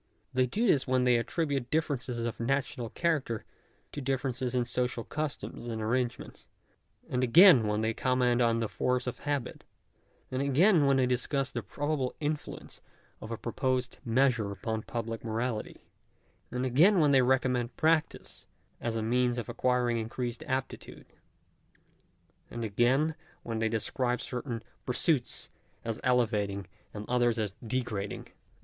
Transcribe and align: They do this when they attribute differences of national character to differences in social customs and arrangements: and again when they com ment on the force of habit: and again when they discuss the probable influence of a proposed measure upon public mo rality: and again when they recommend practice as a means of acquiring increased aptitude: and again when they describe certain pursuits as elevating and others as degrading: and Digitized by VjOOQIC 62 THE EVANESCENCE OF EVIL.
They 0.33 0.47
do 0.47 0.65
this 0.65 0.87
when 0.87 1.03
they 1.03 1.15
attribute 1.17 1.69
differences 1.69 2.17
of 2.25 2.39
national 2.39 2.89
character 2.89 3.45
to 3.91 4.01
differences 4.01 4.55
in 4.55 4.65
social 4.65 5.03
customs 5.03 5.67
and 5.67 5.79
arrangements: 5.79 6.47
and 7.07 7.23
again 7.23 7.67
when 7.67 7.81
they 7.81 7.93
com 7.93 8.17
ment 8.17 8.41
on 8.41 8.61
the 8.61 8.67
force 8.67 9.05
of 9.05 9.19
habit: 9.19 9.63
and 10.31 10.41
again 10.41 10.87
when 10.87 10.97
they 10.97 11.05
discuss 11.05 11.51
the 11.51 11.61
probable 11.61 12.15
influence 12.19 12.81
of 13.21 13.29
a 13.29 13.37
proposed 13.37 13.99
measure 14.03 14.51
upon 14.51 14.81
public 14.81 15.23
mo 15.23 15.33
rality: 15.33 15.81
and 16.49 16.65
again 16.65 16.99
when 16.99 17.11
they 17.11 17.21
recommend 17.21 17.77
practice 17.77 18.47
as 18.79 18.95
a 18.95 19.03
means 19.03 19.37
of 19.37 19.49
acquiring 19.49 19.99
increased 19.99 20.41
aptitude: 20.47 21.05
and 22.49 22.63
again 22.65 23.13
when 23.43 23.59
they 23.59 23.69
describe 23.69 24.19
certain 24.19 24.63
pursuits 24.83 25.51
as 25.85 25.99
elevating 26.03 26.65
and 26.91 27.07
others 27.07 27.37
as 27.37 27.51
degrading: 27.61 27.71
and 27.71 27.71
Digitized 27.71 27.75
by 27.75 27.75
VjOOQIC 27.75 27.83
62 27.83 27.85
THE 27.85 27.95
EVANESCENCE 27.95 28.29
OF 28.31 28.31
EVIL. 28.33 28.37